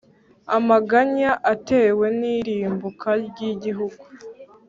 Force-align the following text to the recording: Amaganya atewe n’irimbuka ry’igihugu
Amaganya 0.57 1.31
atewe 1.53 2.05
n’irimbuka 2.19 3.09
ry’igihugu 3.27 4.03